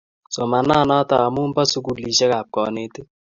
[0.33, 3.07] somananato amu bo sugulisheek ab konetik